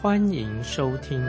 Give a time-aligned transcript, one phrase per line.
[0.00, 1.20] 欢迎收听。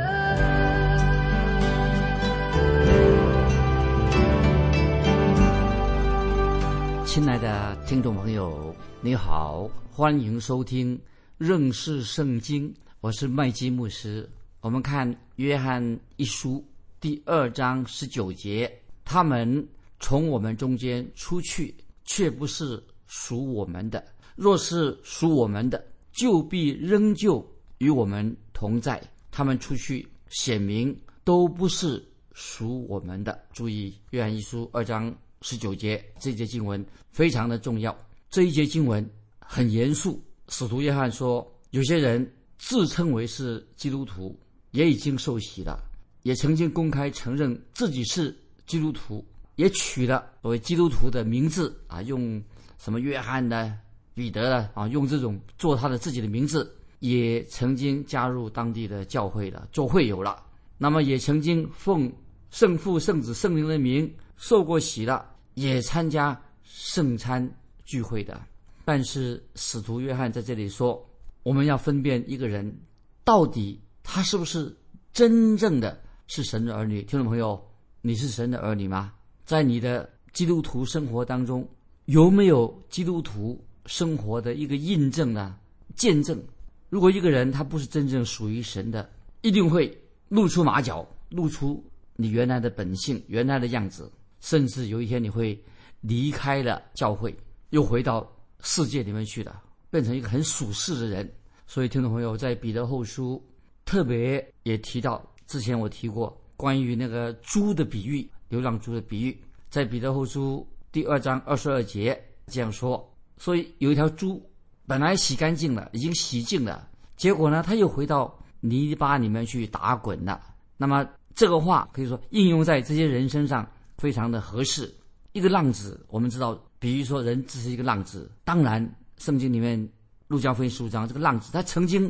[7.03, 10.99] 亲爱的听众朋友，你好，欢迎收听
[11.39, 14.29] 认识圣经，我是麦基牧师。
[14.61, 16.63] 我们看约翰一书
[17.01, 18.71] 第二章十九节，
[19.03, 19.67] 他们
[19.99, 21.73] 从我们中间出去，
[22.05, 23.99] 却不是属我们的；
[24.35, 27.43] 若是属我们的，就必仍旧
[27.79, 29.01] 与我们同在。
[29.31, 30.93] 他们出去，显明
[31.23, 33.41] 都不是属我们的。
[33.53, 35.15] 注意，约翰一书二章。
[35.41, 37.97] 十九节这节经文非常的重要，
[38.29, 40.21] 这一节经文很严肃。
[40.49, 44.37] 使徒约翰说，有些人自称为是基督徒，
[44.71, 45.79] 也已经受洗了，
[46.23, 52.43] 也曾经公开承认自己是基督徒，也取了所谓基督徒的名字啊，用
[52.77, 53.73] 什么约翰的、
[54.13, 60.43] 彼得的啊，用这种做他的自己的名字，也曾经加入当地的教会了，做会友了。
[60.77, 62.11] 那么也曾经奉
[62.51, 64.13] 圣父、圣子、圣灵的名。
[64.41, 68.41] 受过洗了，也参加圣餐聚会的。
[68.85, 71.05] 但是使徒约翰在这里说，
[71.43, 72.79] 我们要分辨一个人
[73.25, 74.73] 到底他是不是
[75.11, 77.03] 真正的是神的儿女。
[77.03, 77.61] 听众朋友，
[78.01, 79.11] 你是神的儿女吗？
[79.43, 81.67] 在你的基督徒生活当中，
[82.05, 85.57] 有没有基督徒生活的一个印证呢？
[85.95, 86.41] 见证？
[86.89, 89.09] 如果一个人他不是真正属于神的，
[89.41, 89.95] 一定会
[90.27, 91.83] 露出马脚，露出
[92.15, 94.11] 你原来的本性、原来的样子。
[94.39, 95.61] 甚至有一天你会
[96.01, 97.35] 离开了教会，
[97.71, 98.25] 又回到
[98.61, 101.29] 世界里面去了，变成一个很属世的人。
[101.67, 103.39] 所以听众朋友在彼得后书
[103.85, 113.07] 特别也提到，之前我提过关于那个猪的比喻，流浪猪的比喻，在彼得后书第二章二十二节这样说。
[113.37, 114.41] 所以有一条猪
[114.87, 116.88] 本来洗干净了，已经洗净了，
[117.19, 120.41] 结果呢，他又回到泥巴里面去打滚了。
[120.75, 123.63] 那么这个话可以说应用在这些人身上。
[123.99, 124.89] 非常的合适。
[125.33, 128.31] 一个浪子，我们知道，比如说人只是一个浪子。
[128.45, 128.81] 当然，
[129.17, 129.77] 圣经里面
[130.29, 132.09] 《路加福音》十五章，这个浪子他曾经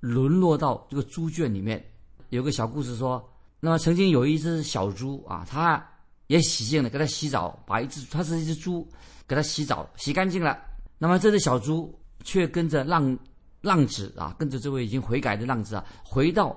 [0.00, 1.82] 沦落到这个猪圈里面。
[2.28, 3.26] 有个小故事说，
[3.60, 5.82] 那么曾经有一只小猪啊，它
[6.26, 8.86] 也洗净了，给它洗澡，把一只它是一只猪，
[9.26, 10.58] 给它洗澡，洗干净了。
[10.98, 13.18] 那么这只小猪却跟着浪
[13.62, 16.54] 浪子啊，跟着这位已经悔改的浪子啊，回到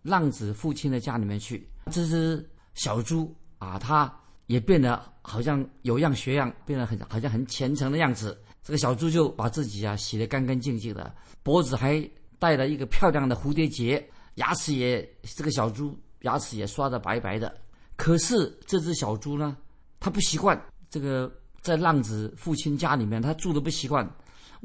[0.00, 1.68] 浪子父亲的家里面去。
[1.92, 3.30] 这只小猪。
[3.58, 4.12] 啊，他
[4.44, 8.38] 也变得好像有样学样，变得很好像很虔诚的样子。
[8.62, 12.06] 这个小猪就把自己啊洗得干干净净的，脖子还
[12.38, 17.56] 戴了一个漂亮的蝴蝶结，牙齿也这个小猪牙齿也刷得白白的。
[17.96, 19.56] 可是这只小猪呢，
[19.98, 20.60] 它不习惯
[20.90, 21.32] 这个
[21.62, 24.06] 在浪子父亲家里面，它住的不习惯。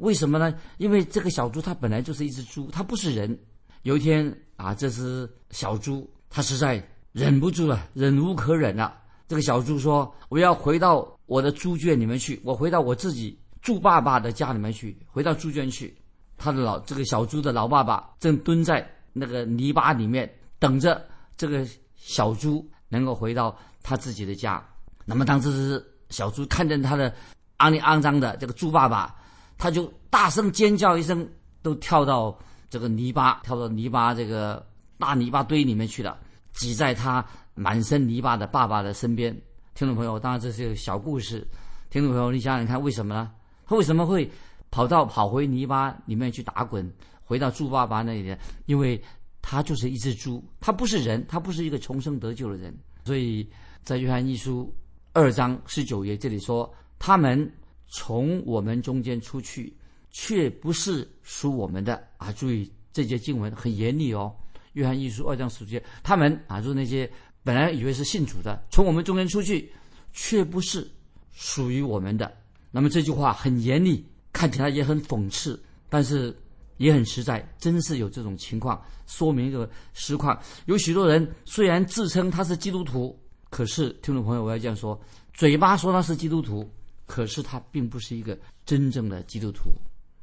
[0.00, 0.54] 为什么呢？
[0.78, 3.38] 因为这个小猪它本来就是一只猪，它不是人。
[3.82, 6.86] 有一天啊，这只小猪它实在。
[7.12, 8.96] 忍不住了，忍无可忍了。
[9.26, 15.92] 这个小猪说：“我要回到我的猪圈里面去，我回到我自己猪爸爸的家里面去，回到猪圈去。”
[16.38, 21.04] 他的老这个小猪的老爸爸正蹲在那个泥巴里面，等着
[21.36, 24.64] 这个小猪能够回到他自己的家。
[25.04, 27.12] 那么，当这只小猪看见他的
[27.58, 29.16] 肮里肮脏的这个猪爸爸，
[29.60, 31.28] 他就大声尖叫一声，
[31.60, 32.36] 都跳到
[32.70, 34.66] 这个泥巴，跳到泥巴这个
[34.96, 36.18] 大泥巴堆里面去了。
[36.52, 39.30] 挤在他满身泥巴的爸爸的身边，
[39.74, 41.46] 听众朋友，当然这是个小故事。
[41.90, 43.30] 听众朋友，你想想看，为什么呢？
[43.66, 44.28] 他为什么会
[44.70, 46.90] 跑到跑回泥巴里面去打滚，
[47.22, 48.34] 回到猪爸爸那里？
[48.64, 49.00] 因为
[49.42, 52.74] 他就是一只猪，他不是人，他不是一个重生得救的人。
[53.04, 53.46] 所以
[53.82, 54.74] 在约翰一书
[55.12, 57.50] 二章十九节这里说，他们
[57.90, 59.76] 从我们中间出去，
[60.10, 62.32] 却不是属我们的啊！
[62.32, 64.34] 注意这节经文很严厉哦。
[64.74, 67.10] 约翰一书二章十节，他们啊，就是那些
[67.42, 69.70] 本来以为是信主的，从我们中间出去，
[70.12, 70.88] 却不是
[71.32, 72.32] 属于我们的。
[72.70, 76.32] 那么这句话很严厉，看起来也很讽刺，但是
[76.76, 80.40] 也很实在，真是有这种情况，说明一个实况。
[80.66, 83.18] 有许多人虽然自称他是基督徒，
[83.50, 85.00] 可是听众朋友，我要这样说：
[85.34, 86.70] 嘴巴说他是基督徒，
[87.10, 89.68] 可是他并不是一个真正的基督徒。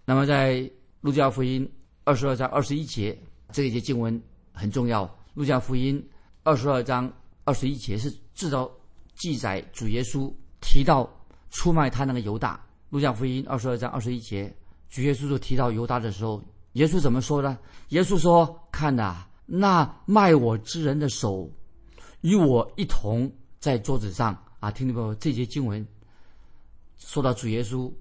[0.06, 1.70] 那么在路加福音
[2.06, 3.16] 二十二章二十一节
[3.52, 4.22] 这一节经文。
[4.54, 5.06] 很重要，
[5.36, 6.04] 《路加福音
[6.44, 7.12] 二十二章
[7.44, 8.68] 二十一节是至少
[9.16, 11.08] 记载主耶稣提到
[11.52, 12.60] 出卖他那个犹大。
[12.90, 14.52] 路加福音二十二章二十一节，
[14.90, 16.42] 主耶稣就提到犹大的时候，
[16.74, 17.60] 耶稣怎么说呢？
[17.90, 21.48] 耶稣说：“看呐，那卖我之人的手，
[22.22, 25.14] 与我一同在桌子上。”啊，听到没有？
[25.16, 25.86] 这节经文
[26.98, 27.92] 说到主耶稣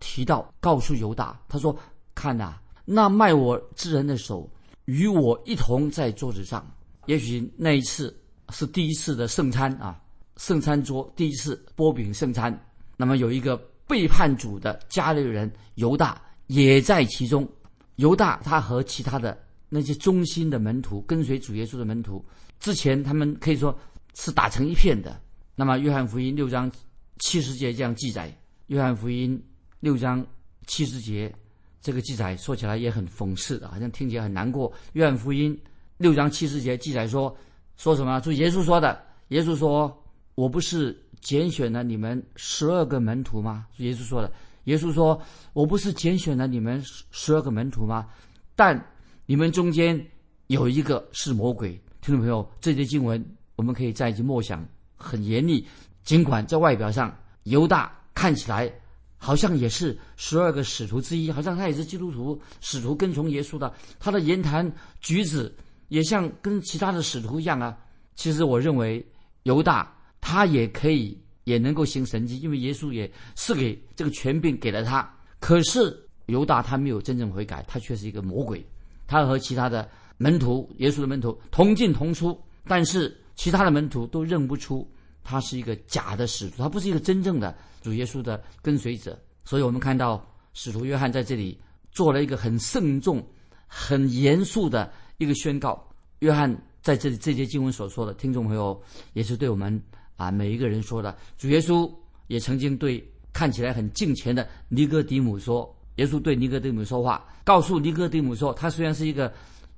[0.00, 1.76] 提到告诉犹大，他说
[2.14, 4.50] ：“看呐，那卖我之人的手，
[4.84, 6.66] 与我一同在桌子上。”
[7.06, 8.14] 也许那一次
[8.50, 10.00] 是第一次的圣餐啊，
[10.36, 12.56] 圣餐桌第一次波饼圣餐。
[12.96, 13.58] 那么有一个。
[13.88, 17.50] 背叛主的家里人犹大也在其中。
[17.96, 22.22] 犹大他和其他的那些忠心的门徒，跟随主耶稣的门徒，
[22.60, 23.74] 之前他们可以说
[24.12, 25.18] 是打成一片的。
[25.56, 26.70] 那么约翰福音六章
[27.18, 28.32] 七十节这样记载。
[28.66, 29.42] 约翰福音
[29.80, 30.24] 六章
[30.66, 31.34] 七十节
[31.80, 34.72] 这个记载说起来也很讽刺的，好像听起来很难过。
[34.92, 35.58] 约翰福音
[35.96, 37.36] 六章七十节记载说
[37.76, 38.20] 说什么？
[38.20, 39.04] 就耶稣说的。
[39.28, 40.02] 耶稣说
[40.34, 43.66] ：“我不是。”拣选了你们十二个门徒吗？
[43.78, 44.32] 耶稣说的。
[44.64, 45.20] 耶稣说
[45.52, 46.80] ：“我不是拣选了你们
[47.10, 48.06] 十二个门徒吗？
[48.54, 48.80] 但
[49.26, 50.00] 你们中间
[50.46, 53.22] 有一个是魔鬼。”听众朋友，这些经文
[53.56, 54.64] 我们可以在一起默想，
[54.96, 55.66] 很严厉。
[56.08, 58.72] 尽管在外表上犹大看起来
[59.18, 63.70] 好像也是十二个使徒之一，好像他也是基督徒、使徒跟从耶稣的，
[64.00, 64.72] 他的言谈
[65.02, 65.54] 举止
[65.88, 67.76] 也像跟其他的使徒一样啊。
[68.14, 69.06] 其实我认为
[69.42, 69.94] 犹大。
[70.20, 75.08] 他也可以，也能够行神迹，因为耶稣也是给这个权柄给了他。
[75.38, 75.96] 可是
[76.26, 78.66] 犹大他没有真正悔改，他却是一个魔鬼。
[79.06, 84.86] 他和其他的门徒，耶稣的门徒同进同出，但是其他的门徒都认不出
[85.28, 89.18] 他是一个假的使徒，他不是一个真正的主耶稣的跟随者。
[89.44, 91.58] 所以我们看到使徒约翰在这里
[91.92, 93.22] 做了一个很慎重、
[93.66, 95.86] 很严肃的一个宣告。
[96.20, 98.80] 约翰在这里这节经文所说的，听众朋友
[99.12, 99.80] 也是对我们。
[100.16, 101.88] 啊，每一个人说的，主耶稣
[102.26, 109.32] 也曾经对看起来很敬虔的尼哥底母说：“耶稣对尼哥底母说话，告诉尼哥底母说，他虽然是一个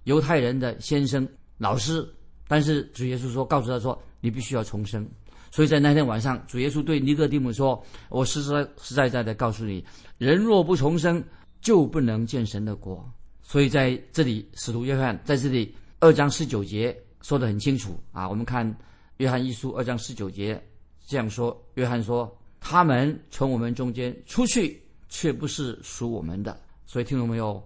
[0.04, 2.08] 犹太人的先生老师，
[2.48, 5.06] 但是主耶稣说，告诉他说，你必须要重生。
[5.50, 9.84] 所以在那天晚上，主耶稣对尼哥底母说：我实实实在在的告诉你，
[10.18, 11.22] 人若不重生，
[11.60, 13.04] 就不能见神的国。
[13.42, 18.74] 所以在这里，使徒约翰在这里二章十九节说的很清楚啊，我们看。
[19.16, 20.58] 约翰一书二章十九节
[21.06, 26.58] 这样说：“约翰说，他们从我们中间出去，却不是属我们的。
[26.86, 27.62] 所以听懂没有？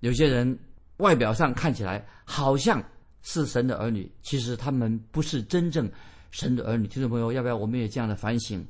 [0.00, 0.58] 有些人
[0.98, 2.84] 外表上看起来好像
[3.22, 5.90] 是神的儿女，其实他们不是真正
[6.30, 6.86] 神的儿女。
[6.86, 8.64] 听众朋友，要不要我们也这样的反省？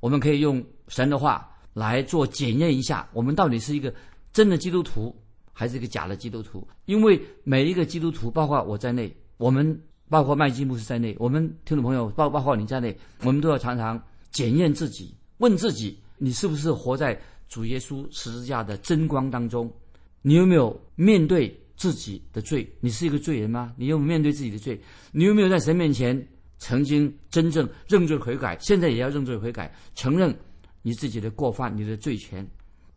[0.00, 3.94] 我们可以用神的话来做检验一下，我们到底是一个
[4.32, 5.14] 真的基督徒，
[5.52, 6.66] 还是一个假的基督徒？
[6.86, 9.80] 因为每一个基督徒，包括我在内，我们。”
[10.12, 13.98] 包括麦基牧师在内，我们听众朋友，包包括你在内，我们都要常常
[14.30, 17.18] 检验自己，问自己：你是不是活在
[17.48, 19.72] 主耶稣十字架的真光当中？
[20.20, 22.70] 你有没有面对自己的罪？
[22.80, 23.72] 你是一个罪人吗？
[23.78, 24.78] 你有没有面对自己的罪？
[25.12, 26.28] 你有没有在神面前
[26.62, 28.56] 曾经真正认罪悔改？
[28.60, 30.32] 现在也要认罪悔改，承认
[30.80, 32.48] 你自己的过犯、你的罪权，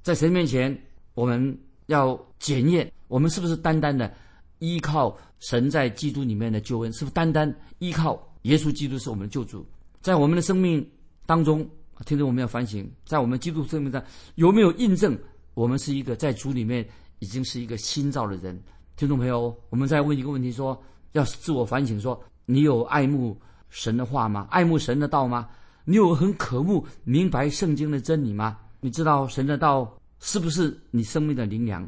[0.03, 0.79] 在神面前，
[1.15, 1.57] 我们
[1.87, 4.13] 要检验我们是不是单单的。
[4.59, 9.65] 依靠神在基督里面的救恩，是不是单单依靠耶稣基督是我们的救主？
[9.99, 10.87] 在我们的生命
[11.25, 11.67] 当中，
[12.05, 14.01] 听着我们要反省，在我们基督生命上
[14.35, 15.17] 有没有印证
[15.55, 18.61] 我们是一个在主里面已经是一个新造的人？
[18.95, 20.79] 听众朋友，我们再问一个问题：说
[21.13, 23.35] 要自我反省，说你有爱慕
[23.75, 24.47] 神的话吗？
[24.49, 25.49] 爱慕神的道吗？
[25.83, 28.57] 你有很渴慕明白圣经的真理吗？
[28.79, 31.85] 你知道神的道是不是你生命的灵粮？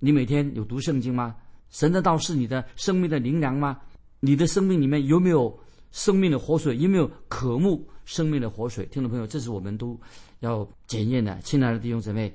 [0.00, 1.34] 你每天有读圣经吗？
[1.70, 3.78] 神的道是你的生命的灵粮吗？
[4.20, 5.58] 你的生命里面有没有
[5.92, 6.76] 生命的活水？
[6.76, 8.84] 有没有渴慕生命的活水？
[8.86, 9.98] 听众朋友，这是我们都
[10.40, 11.38] 要检验的。
[11.40, 12.30] 亲爱的弟兄姊妹，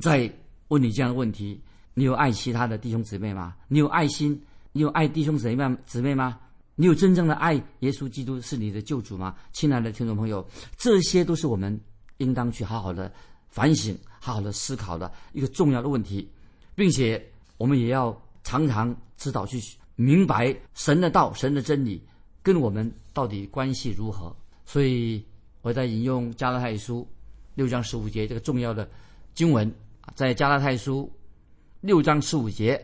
[0.00, 0.32] 再
[0.68, 1.60] 问你这样的问题：
[1.92, 3.54] 你有爱其他的弟兄姊妹吗？
[3.68, 4.40] 你有爱心？
[4.72, 6.38] 你有爱弟兄姊妹姊妹吗？
[6.76, 9.34] 你有真正的爱耶稣基督是你的救主吗？
[9.52, 11.80] 亲爱的听众朋友，这些都是我们
[12.18, 13.12] 应当去好好的
[13.48, 16.30] 反省、好好的思考的一个重要的问题，
[16.76, 17.20] 并且
[17.56, 18.16] 我们也要。
[18.48, 19.60] 常常知道去
[19.96, 22.00] 明白神的道、神的真理
[22.44, 24.32] 跟我们到底关系如何。
[24.64, 25.26] 所以
[25.62, 27.04] 我在引用加拉太书
[27.56, 28.88] 六章十五节这个重要的
[29.34, 29.68] 经文，
[30.14, 31.12] 在加拉太书
[31.80, 32.80] 六章十五节，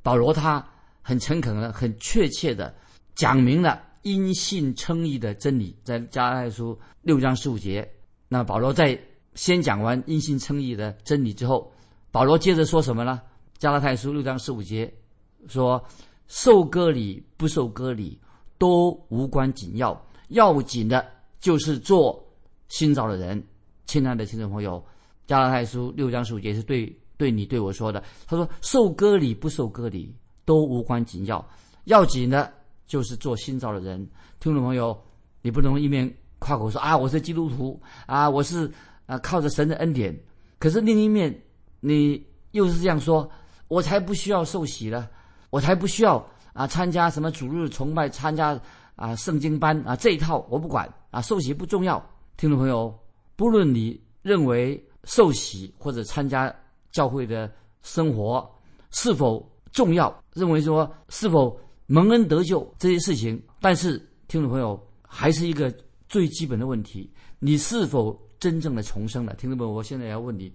[0.00, 0.64] 保罗他
[1.02, 2.72] 很诚恳的、很确切的
[3.20, 5.76] 讲明了因信称义的真理。
[5.84, 7.86] 在加拉太书六章十五节，
[8.28, 8.98] 那保罗在
[9.34, 11.70] 先讲完因信称义的真理之后，
[12.10, 13.20] 保罗接着说什么呢？
[13.58, 14.90] 加拉太书六章十五节。
[15.48, 15.84] 说，
[16.28, 18.18] 受割礼不受割礼
[18.56, 21.06] 都无关紧要，要紧的
[21.40, 22.26] 就是做
[22.68, 23.46] 新造的人。
[23.84, 24.82] 亲爱的听众朋友，
[25.26, 28.02] 加拉太书六章十五节是对对你对我说的。
[28.26, 30.10] 他说：受割礼不受割礼
[30.46, 31.46] 都无关紧要，
[31.84, 32.50] 要紧的
[32.90, 34.04] 就是做新造的人。
[34.40, 35.00] 听众朋友，
[35.42, 38.68] 你不能一面夸口说啊，我是基督徒啊，我是
[39.06, 40.18] 啊靠着神的恩典，
[40.58, 41.32] 可是另一面
[41.78, 43.30] 你又是这样说，
[43.68, 45.08] 我才不需要受洗了。
[45.50, 46.64] 我才不需要啊！
[46.64, 48.56] 参加什么主日崇拜，参加
[48.94, 51.20] 啊圣经班啊这一套我不管啊！
[51.20, 52.00] 受洗不重要，
[52.36, 52.96] 听众朋友，
[53.34, 56.54] 不论你认为受洗或者参加
[56.92, 57.50] 教会的
[57.82, 58.48] 生活
[58.92, 61.58] 是否重要，认为说是否
[61.90, 65.74] 蒙恩得救这些事情，但是听众朋友还是一个
[66.08, 69.34] 最基本的问题：你是否真正的重生了？
[69.34, 70.52] 听众朋友，我现在要问你：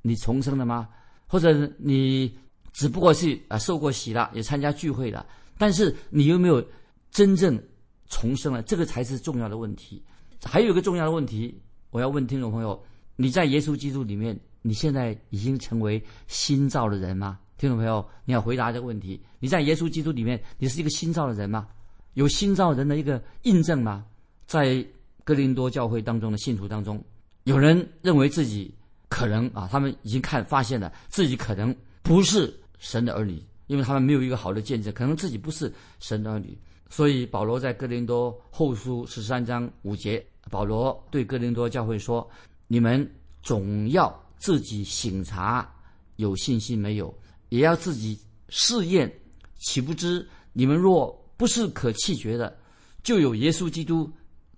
[0.00, 0.88] 你重生了吗？
[1.26, 2.34] 或者你？
[2.72, 5.26] 只不过是啊，受过洗了，也参加聚会了，
[5.58, 6.64] 但是你有没有
[7.10, 7.60] 真正
[8.08, 8.62] 重生了？
[8.62, 10.02] 这个才是重要的问题。
[10.42, 12.82] 还有一个重要的问题，我要问听众朋友：
[13.16, 17.38] 你在耶稣基督里面，你现在已经成为新造的人吗？
[17.58, 21.66] 听众朋友，你要回答这个问题：你在耶稣基督里面，你是一个新造的人吗？
[22.14, 24.06] 有新造人的一个印证吗？
[24.46, 24.86] 在
[25.24, 27.04] 哥林多教会当中的信徒当中，
[27.42, 28.72] 有人认为自己
[29.08, 31.74] 可能啊，他们已经看发现了自己可能。
[32.00, 36.56] 不是神的儿女，因为他们没有一个好的见证，可能自己不是神的儿女。
[36.88, 42.26] 所以保罗在哥林多后书十三章五节，保罗对哥林多教会说
[42.66, 43.06] ：“你们
[43.42, 45.70] 总要自己省察，
[46.16, 47.14] 有信心没有，
[47.48, 49.12] 也要自己试验。
[49.58, 52.56] 岂不知你们若不是可弃绝的，
[53.02, 54.10] 就有耶稣基督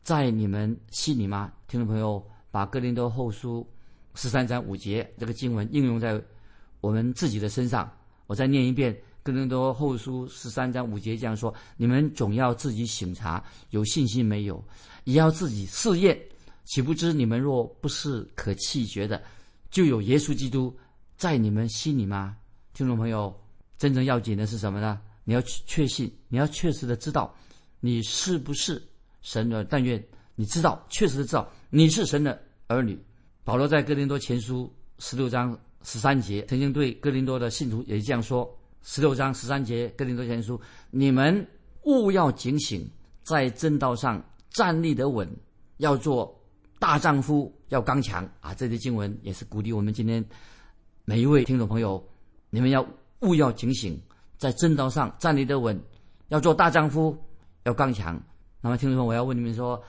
[0.03, 3.69] 在你们心里吗？”听众朋友，把哥林多后书
[4.15, 6.23] 十三章五节这个经文应用在。
[6.83, 7.93] 我们自己的身上，
[8.27, 8.91] 我再念一遍
[9.23, 14.65] 《哥林多后书》十三章五节这样说：你们总要自己省察，有信心没有，
[15.05, 16.19] 也要自己试验。
[16.65, 19.23] 岂不知你们若不是可弃绝的，
[19.71, 20.75] 就有耶稣基督
[21.19, 22.35] 在你们心里吗？
[22.73, 23.35] 听众朋友，
[23.79, 25.01] 真正要紧的是什么呢？
[25.25, 27.35] 你要确信，你要确实的知道，
[27.81, 28.83] 你是不是
[29.23, 29.65] 神的？
[29.65, 30.03] 但愿
[30.35, 32.99] 你知道，确实的知道你是神的儿女。
[33.45, 35.59] 保罗在哥林多前书十六章。
[35.83, 40.61] 十三节曾经对哥林多的信徒也这样说：十六章十三节哥林多前书，
[40.91, 41.49] 你们
[41.85, 42.87] 务要警醒，
[43.23, 45.27] 在正道上站立得稳，
[45.79, 46.39] 要做
[46.79, 48.53] 大丈夫，要刚强啊！
[48.53, 50.23] 这些经文也是鼓励我们今天
[51.07, 52.07] 每一位听众朋友，
[52.51, 52.87] 你们要
[53.21, 53.99] 务要警醒，
[54.37, 55.81] 在正道上站立得稳，
[56.29, 57.17] 要做大丈夫，
[57.63, 58.21] 要刚强。
[58.61, 59.83] 那么，听众朋友，我要问你们说，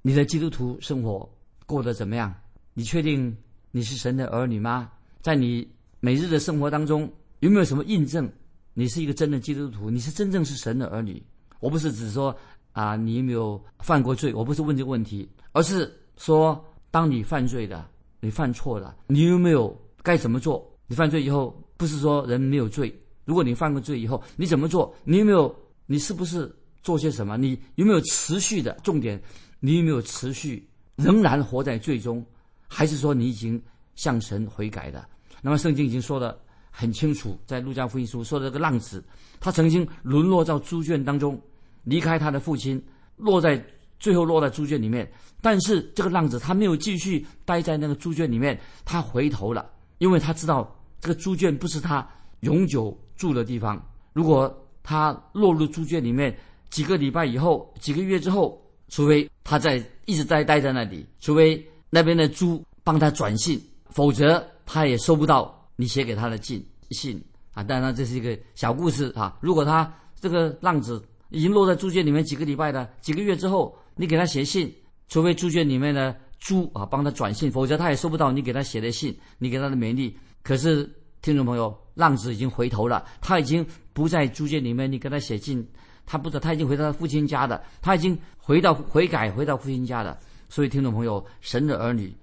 [0.00, 1.28] 你的基督徒生活
[1.66, 2.34] 过得怎么样？
[2.72, 3.36] 你确定
[3.70, 4.90] 你是神的儿女吗？
[5.20, 5.68] 在你
[6.00, 8.30] 每日的生活当中，有没有什么印证？
[8.72, 11.22] 你是一个真的基督徒，你是真正是神的儿女。
[11.60, 12.36] 我不是只说
[12.72, 14.32] 啊，你有没有犯过罪？
[14.34, 17.86] 我不是问这个问题，而是说，当你犯罪的，
[18.20, 20.73] 你犯错了，你有没有该怎么做？
[20.86, 22.94] 你犯罪以后，不是说人没有罪。
[23.24, 24.94] 如果你犯过罪以后，你怎么做？
[25.04, 25.54] 你有没有？
[25.86, 26.50] 你是不是
[26.82, 27.36] 做些什么？
[27.36, 28.72] 你有没有持续的？
[28.82, 29.20] 重点，
[29.60, 32.24] 你有没有持续仍然活在罪中？
[32.68, 33.62] 还是说你已经
[33.94, 35.06] 向神悔改的？
[35.42, 36.38] 那么圣经已经说的
[36.70, 39.04] 很清楚，在路加福音书说的这个浪子，
[39.40, 41.40] 他曾经沦落到猪圈当中，
[41.84, 42.82] 离开他的父亲，
[43.16, 43.62] 落在
[43.98, 45.10] 最后落在猪圈里面。
[45.40, 52.06] 但是这个浪子他没有继续待在那个猪圈里面，他回头了，因为他知道这个猪圈不是他
[52.40, 53.80] 永久住的地方。
[54.12, 56.36] 如果他落入猪圈里面
[56.70, 63.60] 几个礼拜以后，几个月之后，除非他在一直在待在那里，除非那边的猪帮他转信，
[63.90, 64.44] 否则。
[64.66, 67.22] 他也收不到你写给他的信信
[67.52, 67.62] 啊！
[67.62, 69.36] 当然，这是一个小故事啊。
[69.42, 74.74] 如果他这个浪子已经落在猪圈里面几个礼拜的几个月之后，你给他写信，
[75.06, 80.16] 除非猪圈里面的猪啊帮他转信，否则他也收不到你给他写的信，你给他的勉励。
[80.42, 80.88] 可是，
[81.22, 85.66] 听众朋友，浪子已经回头了，他已经不在猪圈里面，你给他写信，
[86.04, 90.18] 他不知道他已经回到他父亲家的，他已经回到悔改，回到父亲家的。
[90.48, 92.14] 所以，听众朋友，神的儿女。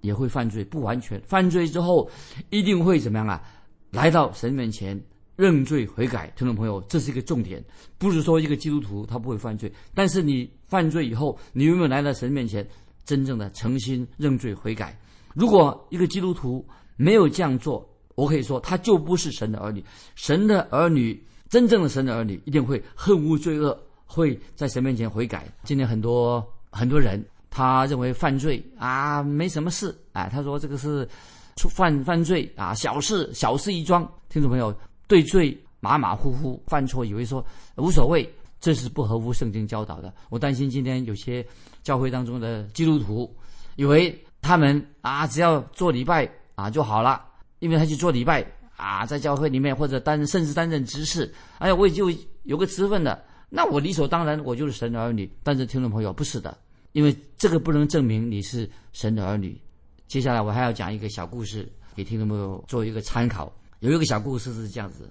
[0.00, 2.08] 也会犯罪，不完全犯罪之后，
[2.50, 3.42] 一定会怎么样啊？
[3.90, 4.98] 来到神面前
[5.34, 6.32] 认罪悔改。
[6.36, 7.60] 听众朋友，这是一个重点，
[7.98, 12.64] 不是说一个基督徒他不会犯罪，但是你犯罪以后，你有没有来到神面前
[13.08, 14.94] 真正的诚心认罪悔改？
[15.32, 16.62] 如果一个基督徒
[16.96, 19.82] 没有这样做，我可以说他就不是神的儿女。
[20.14, 23.74] 神的儿女，真正的神的儿女，一定会恨恶罪恶，
[24.04, 25.50] 会在神面前悔改。
[25.64, 27.24] 今天很多很多人。
[27.50, 31.08] 他认为犯罪啊没什么事，哎，他说这个是
[31.56, 34.06] 犯犯罪啊小事小事一桩。
[34.28, 34.72] 听众朋友
[35.06, 37.44] 对罪马马虎虎犯错，以为说
[37.76, 40.12] 无所谓，这是不合乎圣经教导的。
[40.30, 41.46] 我担心今天有些
[41.82, 43.34] 教会当中的基督徒，
[43.76, 47.24] 以为他们啊只要做礼拜啊就好了，
[47.60, 48.44] 因为他去做礼拜
[48.76, 52.10] 啊，在教会里面或者担甚至担任执事，哎呀，我也就
[52.44, 55.30] 有个职分的，那我理所当然我就是神的儿女。
[55.42, 56.56] 但是听众朋友不是的，
[56.92, 59.60] 因为这个不能证明你是神的儿女。
[60.06, 63.52] 接下来我还要讲一个小故事给听众朋友做一个参考。
[63.80, 65.08] 有一个小故事是这样子：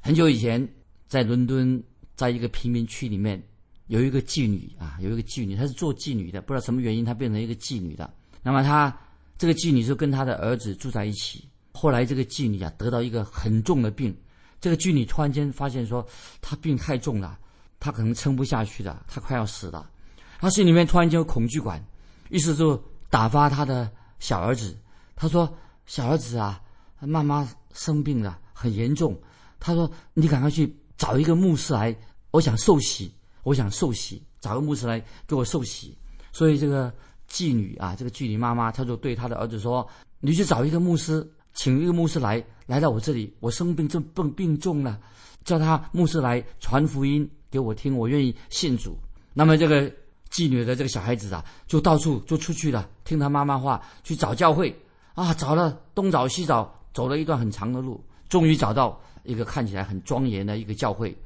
[0.00, 0.68] 很久以前，
[1.08, 1.82] 在伦敦，
[2.14, 3.42] 在一个贫民区里面，
[3.86, 8.12] 有一个妓女啊，有一个妓女，她是做妓女的，不知道什么原因，她变成一个妓女的。
[8.42, 8.96] 那么她
[9.36, 11.48] 这个妓女就跟她的儿子住在一起。
[11.72, 14.16] 后来这个妓女啊，得到一个很重的病。
[14.60, 16.06] 这个妓女突然间发现说，
[16.40, 17.38] 她病太重了，
[17.80, 19.90] 她可能撑不下去了，她快要死了。
[20.38, 21.84] 她心里面突然间有恐惧感，
[22.30, 24.76] 于是就打发她的小儿子，
[25.16, 25.52] 她说
[25.86, 26.60] ：“小儿子啊，
[27.00, 29.20] 妈妈。”生病了，很严重。
[29.58, 31.96] 他说：“你赶快去找一个牧师来，
[32.30, 35.96] 我想受洗，我想受洗，找个牧师来给我受洗。”
[36.32, 36.92] 所以这个
[37.30, 39.88] 妓女啊，这个妓女妈妈，她就对她的儿子说
[40.20, 45.00] ：“你去找一个牧师，请一个牧师来，来到我这里，我生病正病病重了，
[45.44, 48.96] 叫他牧师来传福音给我听，我愿意信主。”
[49.34, 49.90] 那么这个
[50.30, 54.76] 妓女的这个小孩子啊，就到处就出去了，听他妈妈话，去找教会
[55.14, 56.72] 啊，找了东找西找。
[56.94, 61.16] 走了一段很长的路，终于找到一个看起来很庄严的一个教会，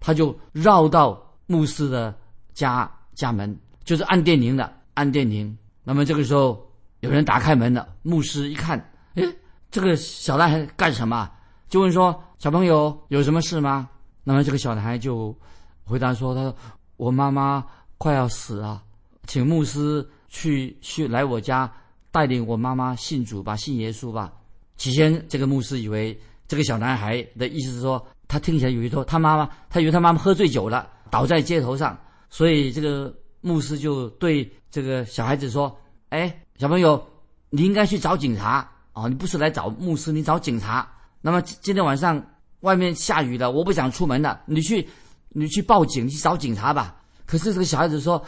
[0.00, 2.16] 他就绕到牧师的
[2.54, 5.56] 家家门，就是按电铃的，按电铃。
[5.84, 6.66] 那么这个时候
[7.00, 8.78] 有人打开门了，牧师一看，
[9.14, 9.22] 哎，
[9.70, 11.30] 这个小男孩干什么？
[11.68, 13.88] 就问说：“小朋友有什么事吗？”
[14.24, 15.36] 那么这个小男孩就
[15.84, 16.56] 回答说：“他说
[16.96, 17.64] 我妈妈
[17.98, 18.82] 快要死了，
[19.26, 21.70] 请牧师去去来我家
[22.10, 24.32] 带领我妈妈信主吧，信耶稣吧。”
[24.78, 26.18] 起先，这个牧师以为
[26.48, 31.96] 这个小男孩的意思是说，他听起来以为说他妈妈，他以为他妈妈喝醉酒了，倒在街头上，
[32.30, 37.06] 所以这个牧师就对这个小孩子说：“哎，小朋友，
[37.50, 39.06] 你应该去找警察啊！
[39.08, 40.90] 你不是来找牧师，你找警察。
[41.20, 42.20] 那么今天晚上
[42.60, 44.88] 外面下雨了，我不想出门了，你去，
[45.28, 48.24] 你去报警，去找警察吧。”可是这个小孩子说：“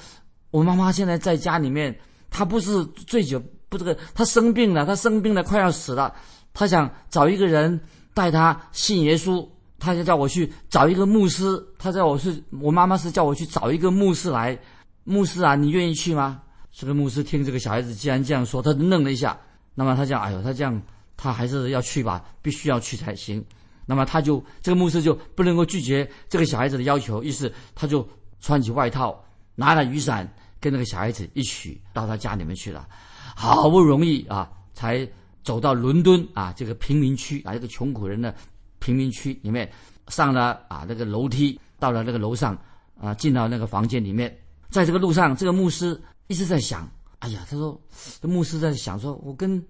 [0.53, 6.15] 我妈妈现在在家里面，她不是醉酒，不这个，她生病了，她生病了，快要死了。”
[6.53, 7.81] 他想找一个人
[8.21, 11.59] 带他信耶稣，他就叫我去找一个牧师。
[11.79, 14.59] 他叫我是我妈妈是叫我去找一个牧师来。
[15.05, 16.43] 牧师啊，你愿意去吗？
[16.71, 19.41] 这个牧师听这个小孩子既然这样说，他愣了一下。
[19.75, 20.83] 那么他讲，哎呦，他这样，
[21.17, 23.43] 他还是要去吧，必须要去才行。
[23.87, 28.07] 那么他就这个牧师就不能够拒绝这个小孩子的要求，于是他就
[28.39, 30.31] 穿起外套，拿了雨伞，
[30.61, 32.87] 跟那个小孩子一起到他家里面去了。
[33.35, 35.09] 好不容易啊，才。
[35.43, 38.35] 走到伦敦啊，这个贫民区啊，一个穷苦人的
[38.79, 39.71] 贫民区里面，
[40.09, 42.57] 上了啊那个楼梯，到了那个楼上
[43.01, 44.37] 啊，进到那个房间里面。
[44.69, 46.89] 在这个路上，这个牧师一直在想：
[47.21, 47.81] 哎呀，他说，
[48.21, 49.63] 这牧师在想，说我跟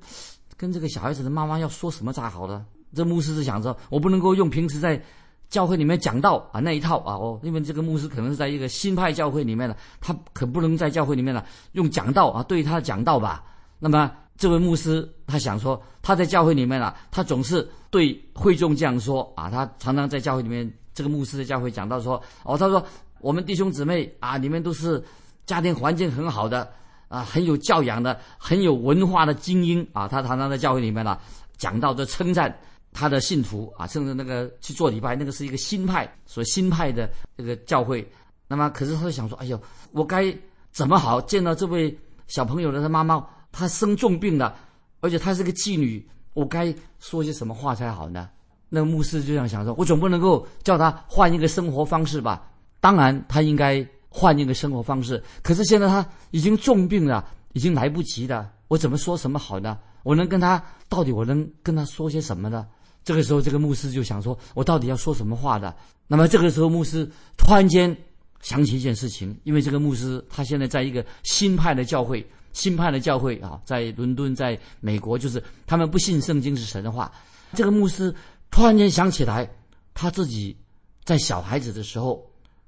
[0.56, 2.66] 跟这个小孩子的妈妈要说什么才好呢？
[2.94, 5.00] 这牧师是想着，我不能够用平时在
[5.48, 13.44] 教会里面讲道啊那一套啊，哦，因为这个牧师可能是在一个新派教会里面的，他可不能在教会里面呢用讲道啊对他讲道吧。
[13.78, 14.10] 那么。
[14.40, 22.82] 这位牧师他想说，他在教会里面啊，他总是对会众这样说啊，他常常在教会里面，这个牧师在教会讲到说，哦，他说
[23.20, 25.04] 我们弟兄姊妹啊，你们都是
[25.44, 26.66] 家庭环境很好的
[27.08, 31.18] 啊，很有教养的，很有文化的精英啊，他常常在教会里面呢
[31.58, 32.58] 讲到这称赞
[32.94, 38.10] 他的信徒啊，甚至那个去做礼拜，那个是一个新派，所新派的这个教会。
[38.48, 39.60] 那么，可是他就想说，哎呦，
[39.92, 40.34] 我该
[40.72, 41.94] 怎么好见到这位
[42.26, 43.22] 小朋友的他妈妈？
[43.52, 44.56] 她生重病了，
[45.00, 48.28] 而且她是个妓女，我该说些什么话才好呢？
[48.68, 52.48] 那个牧师就这样想说：我总不能够叫她换一个生活方式吧？
[52.78, 55.20] 当然，她应该换一个生活方式。
[55.42, 58.48] 可是现在她已经重病了，已经来不及了。
[58.68, 59.76] 我怎么说什么好呢？
[60.04, 62.64] 我能跟她到底我能跟她说些什么呢？
[63.02, 65.74] 这个时候，这个牧师就想说：我到底要说什么话的？
[66.06, 67.96] 那么这个时候，牧师突然间
[68.40, 72.24] 想起一件事情，因为这个牧师他现在在一个新派的教会。
[72.52, 77.10] 新派的教会啊，在伦敦，在美国，就是他们不信圣经是神的话。
[77.54, 78.14] 这个牧师
[78.50, 79.50] 突然间想起来，
[79.94, 80.56] 他自己
[81.04, 82.24] 在小孩子的时候，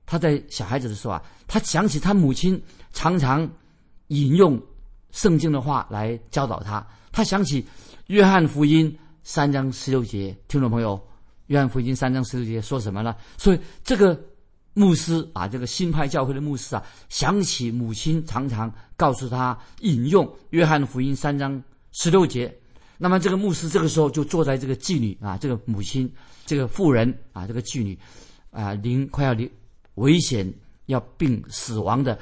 [0.07, 3.49] 他在小孩子的时候啊，他想起他母亲常常
[4.09, 4.61] 引用
[5.11, 6.87] 圣经的话来教导他。
[7.11, 7.65] 他想起
[8.07, 11.01] 约翰福音三章十六节，听众朋友，
[11.47, 13.15] 约翰福音三章十六节说什么呢？
[13.37, 14.19] 所以这个。
[14.75, 22.55] 牧师啊，这个新派教会的牧师啊，想起母亲常常告诉他引用约翰福音三章十六节，
[22.99, 26.11] 那么这个牧师这个时候就坐在这个妓女啊，这个母亲，
[26.47, 27.99] 这个妇人啊，这个妓女
[28.51, 29.51] 啊，临快要临
[29.97, 30.51] 危险
[30.87, 32.19] 要病死亡的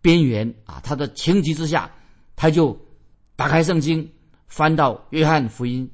[0.00, 1.90] 边缘啊，他的情急之下，
[2.36, 2.78] 他就
[3.36, 4.10] 打开圣经，
[4.46, 5.88] 翻到约翰福音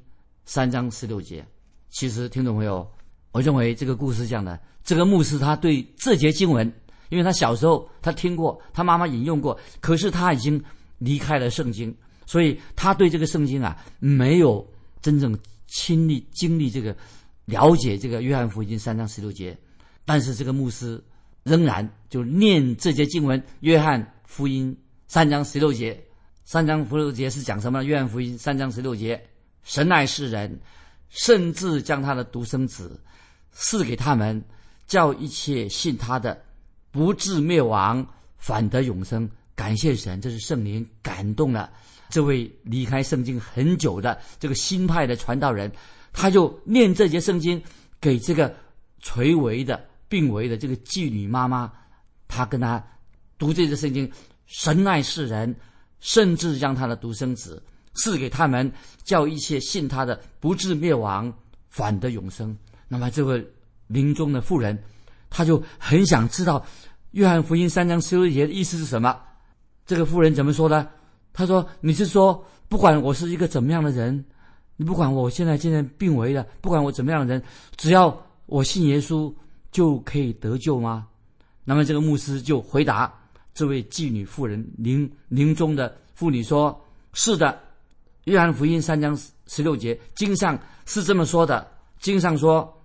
[0.45, 1.45] 三章十六节。
[1.89, 2.89] 其实听众朋友，
[3.31, 4.59] 我认为这个故事讲的，
[4.89, 6.65] 这个牧师他对这节经文，
[7.09, 10.59] 因为他小时候他听过，他妈妈引用过，可是他已经
[10.97, 11.95] 离开了圣经。
[12.25, 14.67] 所以他对这个圣经啊没有
[14.99, 16.97] 真正亲历经历这个
[17.45, 19.55] 了解这个约翰福音三章十六节，
[20.05, 20.99] 但是这个牧师
[21.43, 23.39] 仍然就念这节经文。
[23.59, 24.75] 约翰福音
[25.07, 26.03] 三章十六节，
[26.45, 27.85] 三章十六节是讲什么呢？
[27.85, 29.23] 约翰福音三章十六节，
[29.61, 30.59] 神爱世人，
[31.09, 32.99] 甚至将他的独生子
[33.51, 34.43] 赐给他们，
[34.89, 36.37] 叫一切信他的
[36.91, 38.05] 不至灭亡，
[38.37, 39.29] 反得永生。
[39.55, 41.71] 感谢神，这是圣灵感动了。
[42.09, 45.71] 这位离开圣经很久的这个新派的传道人，
[46.11, 47.61] 他就念这节圣经
[48.01, 48.53] 给这个
[48.99, 51.71] 垂危的病危的这个妓女妈妈，
[52.27, 52.83] 他跟他
[53.37, 54.11] 读这节圣经，
[54.47, 55.55] 神爱世人，
[55.99, 57.61] 甚至将他的独生子
[57.93, 58.71] 赐给他们，
[59.03, 61.31] 叫一切信他的不至灭亡，
[61.67, 62.57] 反得永生。
[62.87, 63.45] 那么这位
[63.89, 64.81] 临终的妇人，
[65.29, 66.65] 他就很想知道
[67.11, 69.19] 约翰福音三章十六节的意思是什么。
[69.85, 70.87] 这个妇人怎么说呢？
[71.33, 74.23] 他说：“你是说，不管我是一个怎么样的人，
[74.77, 77.43] 你不管我现在现在病危了，不管我怎么样的人，
[77.75, 79.33] 只要我信耶稣，
[79.71, 81.07] 就可以得救吗？”
[81.65, 83.13] 那么这个牧师就回答
[83.53, 86.79] 这位妓女妇人临临终的妇女说
[87.13, 87.59] ：“是的，
[88.25, 91.67] 约翰福音三章十六节经上是这么说的。
[91.99, 92.78] 经上说，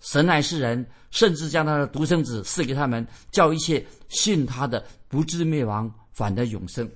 [0.00, 6.90] 神爱世人，甚至将他的独生子赐给他们，叫一切信他的不至灭亡，反得永生。”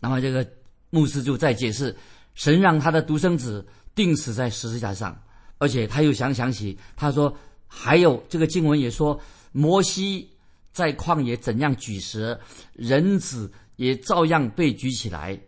[0.00, 0.46] 那么这个
[0.90, 1.96] 牧师就在解释，
[2.34, 5.20] 神让他的独生子钉死在十字架上，
[5.58, 7.34] 而且他又想想起，他说
[7.66, 9.18] 还有这个经文也说，
[9.52, 10.28] 摩西
[10.72, 12.38] 在旷野怎样举石，
[12.72, 15.40] 人子也照样被举起来。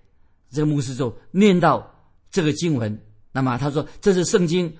[0.50, 1.94] 这个牧师就念到
[2.30, 2.98] 这个经文，
[3.32, 4.72] 那么他说这是圣经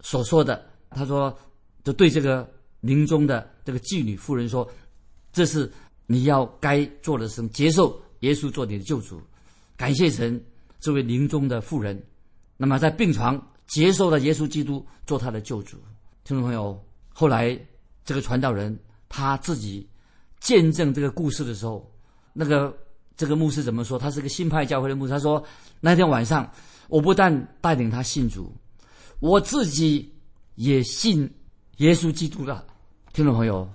[0.00, 1.36] 所说的，他说
[1.84, 2.48] 就对这个
[2.80, 4.68] 临终的这个妓女妇人说，
[5.32, 5.70] 这是
[6.06, 8.00] 你要该做的事，接受。
[8.22, 9.20] 耶稣做你的救主，
[9.76, 10.40] 感谢神，
[10.78, 12.00] 这位临终的妇人，
[12.56, 15.76] 那么在病床接受了耶稣基督做他的救主。
[16.22, 16.80] 听众朋友，
[17.12, 17.58] 后来
[18.04, 18.78] 这个传道人
[19.08, 19.84] 他自己
[20.38, 21.92] 见证这个故事的时候，
[22.32, 22.72] 那个
[23.16, 23.98] 这个牧师怎么说？
[23.98, 25.10] 他是个新派教会的牧师。
[25.10, 25.44] 他说
[25.80, 26.48] 那天晚上，
[26.86, 28.54] 我不但带领他信主，
[29.18, 30.14] 我自己
[30.54, 31.30] 也信
[31.78, 32.64] 耶稣基督了。
[33.12, 33.68] 听众朋友，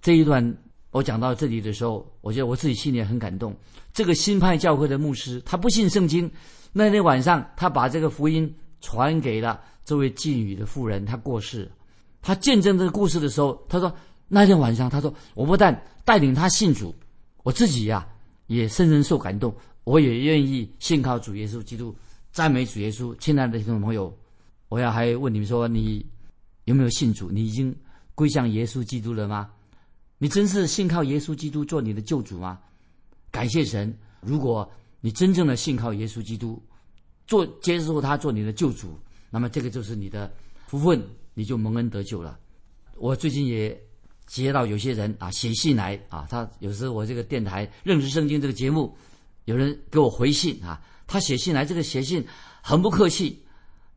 [0.00, 0.56] 这一段。
[0.90, 3.54] 我讲到这里的时候，我觉得我自己心里很感动。
[3.92, 6.28] 这个新派教会的牧师，他不信圣经。
[6.72, 11.70] 那天晚上，他把这个福音传给了这位妓女的妇人，她过世。
[12.22, 13.94] 他见证这个故事的时候，他说
[14.28, 16.92] ：“那天晚上，他说我不但带领他信主，
[17.42, 18.08] 我自己呀
[18.46, 21.94] 也深深受感动，我也愿意信靠主耶稣基督，
[22.32, 24.12] 赞美主耶稣。”亲爱的听众朋友，
[24.68, 26.04] 我要还问你们说，你
[26.64, 27.30] 有没有信主？
[27.30, 27.74] 你已经
[28.14, 29.50] 归向耶稣基督了吗？
[30.18, 32.58] 你真是信靠耶稣基督做你的救主吗？
[33.30, 33.96] 感谢神！
[34.20, 34.68] 如果
[35.00, 36.60] 你真正的信靠耶稣基督，
[37.26, 38.98] 做接受他做你的救主，
[39.30, 40.32] 那么这个就是你的
[40.66, 41.02] 福分，
[41.34, 42.38] 你就蒙恩得救了。
[42.96, 43.80] 我最近也
[44.26, 48.96] 接到有些人啊写信来啊，他有时候我这个电台认识圣经这个节目，
[49.44, 52.26] 有人给我回信啊，他写信来，这个写信
[52.60, 53.40] 很不客气，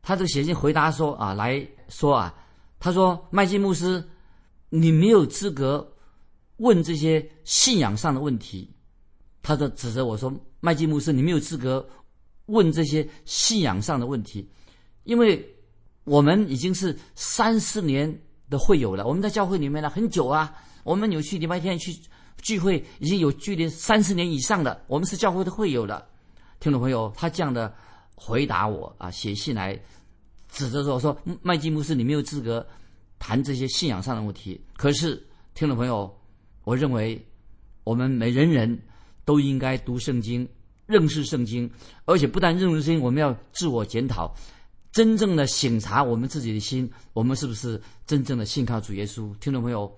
[0.02, 2.34] 他这个写信回答说啊，来说啊，
[2.78, 4.04] 他说麦基牧师，
[4.68, 5.88] 你没有资格。
[6.58, 8.70] 问这些信仰上的问题，
[9.42, 11.84] 他就指责我说：“麦基牧师，你没有资格
[12.46, 14.48] 问这些信仰上的问题，
[15.02, 15.56] 因为
[16.04, 18.16] 我们已经是三四年
[18.48, 21.92] 的会友了，我们在教会里面了很久啊，我们有去礼拜天去
[22.40, 26.06] 聚会，已经有距离三四年以上的，我们是教会的会友了。”
[26.60, 27.74] 听众朋友，他这样的
[28.24, 29.76] 回答我啊，写信来
[30.48, 32.64] 指责说：“说麦基牧师，你没有资格
[33.18, 36.14] 谈这些信仰上的问题。”可是，听众朋友。
[36.64, 37.20] 我认为，
[37.82, 38.80] 我们每人人
[39.24, 40.48] 都应该读圣经，
[40.86, 41.68] 认识圣经，
[42.04, 44.32] 而且不但认识圣经，我们要自我检讨，
[44.92, 49.36] 真正的省察我们自己的心，我们是不是真正的信靠主耶稣？
[49.40, 49.92] 听众朋友，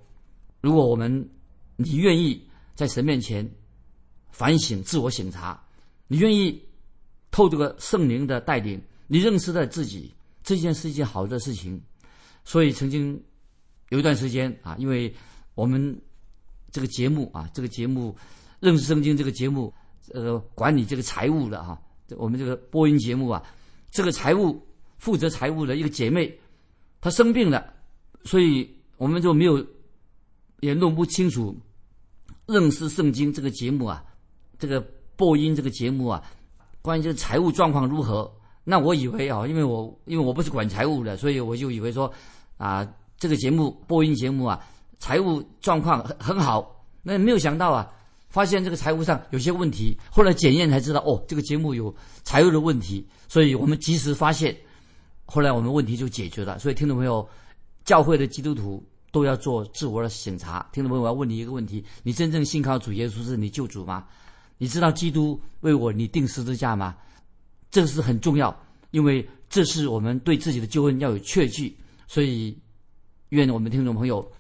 [0.63, 1.29] 如果我们
[1.77, 2.43] 你愿意
[2.75, 3.47] 在神面前
[4.31, 5.63] 反省、自我审查，
[6.09, 6.59] 你愿意
[7.35, 11.83] 透这个圣灵的带领，你认识了自己，这件是一件好的事情。
[12.45, 13.21] 所以曾经
[13.89, 15.13] 有一段时间啊，因为
[15.57, 16.01] 我们。
[16.75, 18.11] 这个节目啊，这个节目
[18.59, 19.73] 《认识圣经》这个节目，
[20.13, 21.81] 呃，管理这个财务的哈，
[22.17, 23.41] 我们这个播音节目啊，
[23.93, 24.61] 这个财务
[24.99, 26.37] 负责财务的一个姐妹，
[27.01, 27.73] 她生病了，
[28.25, 29.65] 所以我们就没有
[30.63, 31.57] 也弄不清楚
[32.47, 34.05] 认识圣经这个节目啊，
[34.59, 34.81] 这个
[35.15, 36.29] 播音这个节目啊，
[36.85, 38.31] 关于这个财务状况如何？
[38.63, 42.13] 那我以为啊，因为我因为我不是管财务的，所以我就以为说
[42.59, 42.87] 啊，
[43.19, 44.63] 这个节目播音节目啊，
[44.99, 46.85] 财务状况很很好。
[47.03, 47.91] 那没有想到啊，
[48.29, 49.99] 发现这个财务上有些问题。
[50.11, 53.09] 后来检验才知道，哦，这个节目有财务的问题。
[53.29, 54.55] 所以我们及时发现，
[55.25, 56.59] 后来我们问题就解决了。
[56.59, 57.27] 所以听众朋友，
[57.87, 60.69] 教会的基督徒都要做自我的审查。
[60.71, 64.05] 听众朋友，我要问你一个问题：你真正信靠主耶稣是你救主吗？
[64.59, 66.97] 你知道基督为我你定十字架吗？
[67.71, 68.57] 这个是很重要，
[68.93, 71.77] 因为这是我们对自己的救恩要有确据。
[72.07, 72.57] 所以，
[73.31, 74.31] 愿我们听众朋友，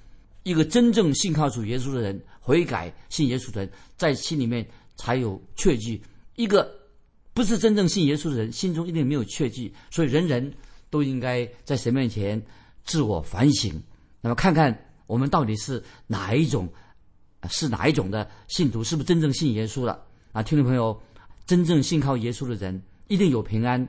[0.44, 4.64] 一个真正信靠主耶稣的人，悔改信耶稣的人，在心里面
[4.96, 6.00] 才有确据。
[6.36, 6.70] 一个
[7.32, 9.74] 不是真正信耶稣的人，心中一定没有确据。
[9.90, 10.54] 所以，人人
[10.90, 12.40] 都应该在神面前
[12.84, 13.82] 自我反省，
[14.20, 16.68] 那么看看我们到底是哪一种，
[17.48, 20.00] 是哪一种的信徒，是不是真正信耶稣了？
[20.32, 21.00] 啊，听众朋友，
[21.46, 22.82] 真正信靠耶稣的人。
[23.06, 23.86] 一定有平安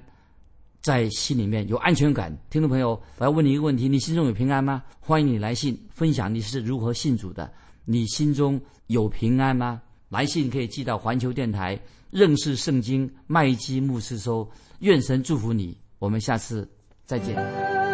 [0.82, 2.38] 在心里面，有安全感。
[2.50, 4.84] 听众朋友，我要问你一个问题：你心中有平安吗？
[5.00, 7.52] 欢迎你来信分享你是如何信主的。
[7.86, 9.82] 你心中有平安吗？
[10.10, 11.80] 来信可以寄到环球电台
[12.12, 14.48] 认识圣经麦基牧师收。
[14.80, 16.70] 愿神祝福你，我们下次
[17.06, 17.85] 再见。